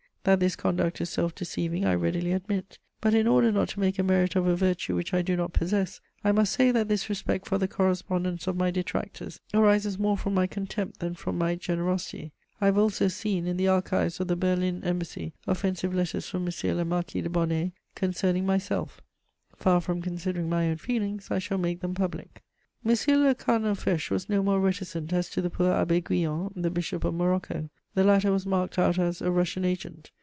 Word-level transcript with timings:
That 0.23 0.39
this 0.39 0.55
conduct 0.55 1.01
is 1.01 1.09
self 1.09 1.33
deceiving 1.33 1.83
I 1.83 1.95
readily 1.95 2.31
admit; 2.31 2.77
but, 3.01 3.15
in 3.15 3.25
order 3.25 3.51
not 3.51 3.69
to 3.69 3.79
make 3.79 3.97
a 3.97 4.03
merit 4.03 4.35
of 4.35 4.45
a 4.45 4.55
virtue 4.55 4.93
which 4.93 5.15
I 5.15 5.23
do 5.23 5.35
not 5.35 5.51
possess, 5.51 5.99
I 6.23 6.31
must 6.31 6.53
say 6.53 6.69
that 6.69 6.87
this 6.87 7.09
respect 7.09 7.47
for 7.47 7.57
the 7.57 7.67
correspondence 7.67 8.45
of 8.45 8.55
my 8.55 8.69
detractors 8.69 9.39
arises 9.51 9.97
more 9.97 10.15
from 10.15 10.35
my 10.35 10.45
contempt 10.45 10.99
than 10.99 11.15
from 11.15 11.39
my 11.39 11.55
generosity. 11.55 12.33
I 12.61 12.67
have 12.67 12.77
also 12.77 13.07
seen, 13.07 13.47
in 13.47 13.57
the 13.57 13.67
archives 13.69 14.19
of 14.19 14.27
the 14.27 14.35
Berlin 14.35 14.83
Embassy, 14.83 15.33
offensive 15.47 15.91
letters 15.95 16.29
from 16.29 16.47
M. 16.47 16.75
le 16.77 16.85
Marquis 16.85 17.21
de 17.21 17.29
Bonnay 17.29 17.71
concerning 17.95 18.45
myself: 18.45 19.01
far 19.55 19.81
from 19.81 20.03
considering 20.03 20.47
my 20.47 20.69
own 20.69 20.77
feelings, 20.77 21.29
I 21.31 21.39
shall 21.39 21.57
make 21.57 21.79
them 21.81 21.95
public. 21.95 22.43
M. 22.85 22.91
le 23.07 23.33
Cardinal 23.35 23.73
Fesch 23.75 24.11
was 24.11 24.29
no 24.29 24.43
more 24.43 24.59
reticent 24.59 25.13
as 25.13 25.29
to 25.29 25.41
the 25.41 25.49
poor 25.51 25.71
Abbé 25.71 26.03
Guillon 26.03 26.51
(the 26.55 26.71
Bishop 26.71 27.03
of 27.03 27.15
Morocco): 27.15 27.69
the 27.93 28.03
latter 28.05 28.31
was 28.31 28.45
marked 28.45 28.79
out 28.79 28.97
as 28.97 29.21
"a 29.21 29.29
Russian 29.29 29.65
agent." 29.65 30.11